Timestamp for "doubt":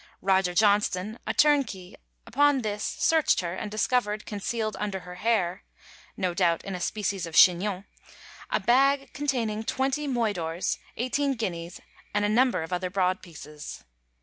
6.33-6.65